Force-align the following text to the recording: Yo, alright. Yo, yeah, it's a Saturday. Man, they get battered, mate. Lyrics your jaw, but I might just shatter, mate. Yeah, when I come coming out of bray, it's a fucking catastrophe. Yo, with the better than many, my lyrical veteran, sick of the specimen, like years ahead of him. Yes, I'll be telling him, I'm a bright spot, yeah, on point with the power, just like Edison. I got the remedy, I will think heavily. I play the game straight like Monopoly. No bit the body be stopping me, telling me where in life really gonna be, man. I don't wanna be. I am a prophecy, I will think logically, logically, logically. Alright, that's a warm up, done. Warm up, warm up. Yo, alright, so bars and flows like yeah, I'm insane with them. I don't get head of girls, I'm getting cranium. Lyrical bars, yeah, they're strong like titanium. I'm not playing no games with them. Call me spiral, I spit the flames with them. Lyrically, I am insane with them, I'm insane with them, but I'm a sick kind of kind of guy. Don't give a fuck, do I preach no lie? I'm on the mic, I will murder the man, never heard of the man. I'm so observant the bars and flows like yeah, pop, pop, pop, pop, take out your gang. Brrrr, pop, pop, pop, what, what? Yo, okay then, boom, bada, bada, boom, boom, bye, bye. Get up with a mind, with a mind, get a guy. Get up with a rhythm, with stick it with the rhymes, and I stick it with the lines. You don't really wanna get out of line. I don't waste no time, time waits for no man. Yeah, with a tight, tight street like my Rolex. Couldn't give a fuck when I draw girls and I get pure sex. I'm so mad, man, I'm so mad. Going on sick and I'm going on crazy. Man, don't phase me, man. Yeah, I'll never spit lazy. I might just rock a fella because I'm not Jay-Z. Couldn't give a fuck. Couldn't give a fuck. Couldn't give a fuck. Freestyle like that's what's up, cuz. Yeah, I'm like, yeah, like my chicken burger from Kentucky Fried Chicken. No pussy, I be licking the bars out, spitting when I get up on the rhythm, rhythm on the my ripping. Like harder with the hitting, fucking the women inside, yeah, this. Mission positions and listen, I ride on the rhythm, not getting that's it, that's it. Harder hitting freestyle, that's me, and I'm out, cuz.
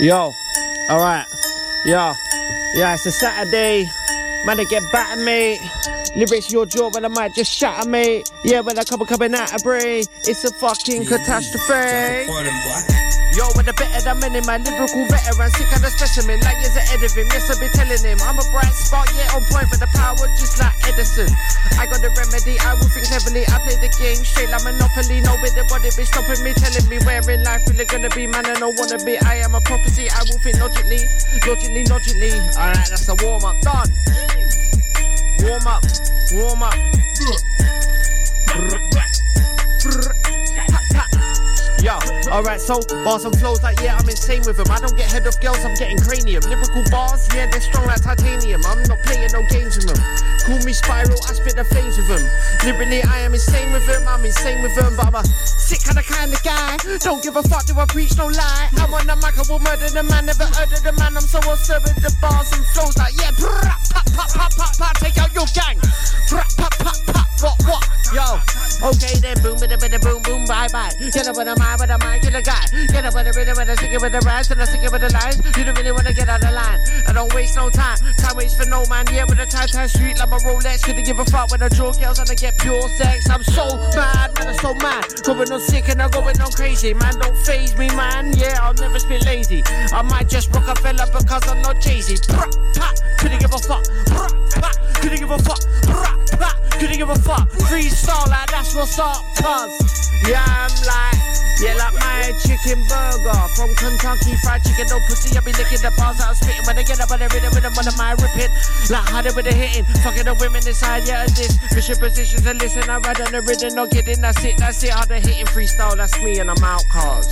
Yo, 0.00 0.34
alright. 0.88 1.26
Yo, 1.84 2.14
yeah, 2.72 2.94
it's 2.94 3.04
a 3.04 3.12
Saturday. 3.12 3.90
Man, 4.46 4.56
they 4.56 4.64
get 4.64 4.82
battered, 4.90 5.24
mate. 5.24 5.60
Lyrics 6.16 6.50
your 6.50 6.66
jaw, 6.66 6.90
but 6.90 7.04
I 7.04 7.08
might 7.08 7.34
just 7.34 7.52
shatter, 7.52 7.88
mate. 7.88 8.30
Yeah, 8.42 8.60
when 8.60 8.78
I 8.78 8.84
come 8.84 9.04
coming 9.06 9.34
out 9.34 9.54
of 9.54 9.62
bray, 9.62 10.00
it's 10.24 10.44
a 10.44 10.50
fucking 10.54 11.06
catastrophe. 11.06 12.26
Yo, 13.36 13.46
with 13.54 13.62
the 13.62 13.74
better 13.78 14.02
than 14.02 14.18
many, 14.18 14.42
my 14.42 14.58
lyrical 14.58 15.06
veteran, 15.06 15.50
sick 15.54 15.70
of 15.70 15.78
the 15.86 15.90
specimen, 15.94 16.42
like 16.42 16.58
years 16.58 16.74
ahead 16.74 16.98
of 16.98 17.14
him. 17.14 17.30
Yes, 17.30 17.46
I'll 17.46 17.62
be 17.62 17.70
telling 17.70 18.02
him, 18.02 18.18
I'm 18.26 18.34
a 18.34 18.46
bright 18.50 18.74
spot, 18.74 19.06
yeah, 19.14 19.30
on 19.38 19.46
point 19.46 19.70
with 19.70 19.78
the 19.78 19.86
power, 19.94 20.18
just 20.34 20.58
like 20.58 20.74
Edison. 20.82 21.30
I 21.78 21.86
got 21.86 22.02
the 22.02 22.10
remedy, 22.10 22.58
I 22.58 22.74
will 22.74 22.90
think 22.90 23.06
heavily. 23.06 23.46
I 23.46 23.62
play 23.62 23.78
the 23.78 23.92
game 24.02 24.18
straight 24.26 24.50
like 24.50 24.66
Monopoly. 24.66 25.22
No 25.22 25.38
bit 25.38 25.54
the 25.54 25.62
body 25.70 25.94
be 25.94 26.02
stopping 26.02 26.42
me, 26.42 26.58
telling 26.58 26.90
me 26.90 26.98
where 27.06 27.22
in 27.30 27.46
life 27.46 27.62
really 27.70 27.86
gonna 27.86 28.10
be, 28.10 28.26
man. 28.26 28.50
I 28.50 28.58
don't 28.58 28.74
wanna 28.74 28.98
be. 29.06 29.14
I 29.22 29.46
am 29.46 29.54
a 29.54 29.62
prophecy, 29.62 30.10
I 30.10 30.26
will 30.26 30.42
think 30.42 30.58
logically, 30.58 31.06
logically, 31.46 31.86
logically. 31.86 32.34
Alright, 32.58 32.90
that's 32.90 33.06
a 33.06 33.14
warm 33.22 33.46
up, 33.46 33.54
done. 33.62 33.94
Warm 35.42 35.66
up, 35.66 35.84
warm 36.32 36.62
up. 36.62 36.74
Yo, 41.80 41.96
alright, 42.28 42.60
so 42.60 42.78
bars 43.04 43.24
and 43.24 43.34
flows 43.38 43.62
like 43.62 43.80
yeah, 43.80 43.96
I'm 43.96 44.08
insane 44.08 44.42
with 44.44 44.58
them. 44.58 44.66
I 44.70 44.78
don't 44.80 44.96
get 44.96 45.10
head 45.10 45.26
of 45.26 45.40
girls, 45.40 45.64
I'm 45.64 45.74
getting 45.76 45.98
cranium. 45.98 46.42
Lyrical 46.44 46.84
bars, 46.90 47.28
yeah, 47.34 47.46
they're 47.46 47.60
strong 47.60 47.86
like 47.86 48.02
titanium. 48.02 48.60
I'm 48.66 48.82
not 48.84 48.98
playing 49.00 49.30
no 49.32 49.42
games 49.48 49.76
with 49.76 49.88
them. 49.88 50.00
Call 50.44 50.58
me 50.64 50.72
spiral, 50.72 51.20
I 51.28 51.32
spit 51.36 51.56
the 51.56 51.64
flames 51.64 51.96
with 51.96 52.08
them. 52.08 52.24
Lyrically, 52.64 53.04
I 53.04 53.20
am 53.20 53.34
insane 53.34 53.72
with 53.72 53.86
them, 53.86 54.08
I'm 54.08 54.24
insane 54.24 54.62
with 54.62 54.74
them, 54.74 54.96
but 54.96 55.06
I'm 55.06 55.14
a 55.14 55.24
sick 55.24 55.84
kind 55.84 55.98
of 55.98 56.04
kind 56.04 56.32
of 56.32 56.42
guy. 56.42 56.76
Don't 57.00 57.22
give 57.22 57.36
a 57.36 57.42
fuck, 57.44 57.64
do 57.66 57.78
I 57.78 57.84
preach 57.84 58.16
no 58.16 58.26
lie? 58.26 58.68
I'm 58.80 58.92
on 58.92 59.06
the 59.06 59.16
mic, 59.16 59.36
I 59.36 59.44
will 59.48 59.60
murder 59.60 59.88
the 59.92 60.02
man, 60.02 60.26
never 60.26 60.48
heard 60.56 60.72
of 60.72 60.82
the 60.82 60.92
man. 60.96 61.16
I'm 61.16 61.28
so 61.28 61.38
observant 61.44 62.00
the 62.00 62.08
bars 62.20 62.52
and 62.56 62.64
flows 62.72 62.96
like 62.96 63.12
yeah, 63.19 63.19
pop, 64.60 64.76
pop, 64.76 64.78
pop, 64.78 64.78
pop, 64.78 64.96
take 64.98 65.18
out 65.18 65.32
your 65.32 65.46
gang. 65.54 65.78
Brrrr, 66.28 66.44
pop, 66.56 66.74
pop, 66.78 66.96
pop, 67.06 67.26
what, 67.40 67.56
what? 67.64 67.84
Yo, 68.12 68.42
okay 68.90 69.14
then, 69.22 69.38
boom, 69.40 69.56
bada, 69.56 69.78
bada, 69.78 70.00
boom, 70.02 70.20
boom, 70.22 70.44
bye, 70.46 70.68
bye. 70.72 70.90
Get 71.12 71.28
up 71.28 71.36
with 71.36 71.48
a 71.48 71.54
mind, 71.56 71.80
with 71.80 71.90
a 71.90 71.98
mind, 71.98 72.22
get 72.22 72.34
a 72.34 72.42
guy. 72.42 72.60
Get 72.90 73.04
up 73.06 73.14
with 73.14 73.28
a 73.28 73.32
rhythm, 73.32 73.56
with 73.56 73.78
stick 73.78 73.92
it 73.92 74.00
with 74.02 74.12
the 74.12 74.20
rhymes, 74.26 74.50
and 74.50 74.60
I 74.60 74.64
stick 74.64 74.82
it 74.82 74.92
with 74.92 75.00
the 75.00 75.12
lines. 75.14 75.38
You 75.56 75.64
don't 75.64 75.78
really 75.78 75.92
wanna 75.92 76.12
get 76.12 76.28
out 76.28 76.42
of 76.42 76.52
line. 76.52 76.80
I 77.06 77.12
don't 77.12 77.32
waste 77.34 77.56
no 77.56 77.70
time, 77.70 77.98
time 78.18 78.36
waits 78.36 78.54
for 78.54 78.66
no 78.66 78.84
man. 78.90 79.06
Yeah, 79.12 79.24
with 79.24 79.38
a 79.38 79.46
tight, 79.46 79.70
tight 79.70 79.88
street 79.88 80.18
like 80.18 80.28
my 80.28 80.38
Rolex. 80.38 80.82
Couldn't 80.82 81.04
give 81.04 81.18
a 81.18 81.24
fuck 81.24 81.50
when 81.50 81.62
I 81.62 81.68
draw 81.68 81.92
girls 81.92 82.18
and 82.18 82.28
I 82.28 82.34
get 82.34 82.58
pure 82.58 82.82
sex. 82.98 83.30
I'm 83.30 83.44
so 83.44 83.64
mad, 83.94 84.34
man, 84.34 84.48
I'm 84.48 84.58
so 84.58 84.74
mad. 84.74 85.06
Going 85.22 85.52
on 85.52 85.60
sick 85.60 85.88
and 85.88 86.02
I'm 86.02 86.10
going 86.10 86.40
on 86.40 86.50
crazy. 86.52 86.92
Man, 86.92 87.14
don't 87.18 87.36
phase 87.46 87.76
me, 87.78 87.86
man. 87.94 88.34
Yeah, 88.36 88.58
I'll 88.60 88.74
never 88.74 88.98
spit 88.98 89.24
lazy. 89.24 89.62
I 89.94 90.02
might 90.02 90.28
just 90.28 90.52
rock 90.52 90.66
a 90.66 90.74
fella 90.74 91.06
because 91.06 91.46
I'm 91.46 91.62
not 91.62 91.80
Jay-Z. 91.80 92.18
Couldn't 92.26 93.19
give 93.19 93.19
a 93.68 93.68
fuck. 93.68 93.84
Couldn't 95.00 95.18
give 95.18 95.30
a 95.30 95.38
fuck. 95.38 95.60
Couldn't 96.78 96.96
give 96.96 97.10
a 97.10 97.14
fuck. 97.16 97.48
Freestyle 97.68 98.28
like 98.28 98.50
that's 98.50 98.74
what's 98.74 98.98
up, 98.98 99.22
cuz. 99.36 100.00
Yeah, 100.28 100.44
I'm 100.44 100.72
like, 100.84 101.20
yeah, 101.60 101.74
like 101.76 101.94
my 101.94 102.32
chicken 102.44 102.80
burger 102.88 103.40
from 103.56 103.74
Kentucky 103.76 104.36
Fried 104.42 104.62
Chicken. 104.64 104.88
No 104.88 104.98
pussy, 105.08 105.36
I 105.36 105.40
be 105.40 105.52
licking 105.52 105.80
the 105.80 105.92
bars 105.96 106.20
out, 106.20 106.36
spitting 106.36 106.64
when 106.66 106.78
I 106.78 106.82
get 106.82 107.00
up 107.00 107.10
on 107.10 107.18
the 107.18 107.28
rhythm, 107.28 107.52
rhythm 107.52 107.72
on 107.76 107.84
the 107.84 107.94
my 107.96 108.12
ripping. 108.12 108.52
Like 108.88 109.08
harder 109.08 109.32
with 109.34 109.44
the 109.44 109.52
hitting, 109.52 109.84
fucking 110.04 110.24
the 110.24 110.34
women 110.40 110.66
inside, 110.66 111.06
yeah, 111.06 111.26
this. 111.26 111.56
Mission 111.74 111.96
positions 111.96 112.46
and 112.46 112.60
listen, 112.60 112.88
I 112.88 112.98
ride 112.98 113.20
on 113.20 113.32
the 113.32 113.42
rhythm, 113.42 113.74
not 113.74 113.90
getting 113.90 114.20
that's 114.20 114.44
it, 114.44 114.56
that's 114.56 114.82
it. 114.84 114.90
Harder 114.90 115.20
hitting 115.20 115.46
freestyle, 115.46 115.96
that's 115.96 116.16
me, 116.22 116.38
and 116.38 116.50
I'm 116.50 116.64
out, 116.64 116.84
cuz. 116.92 117.26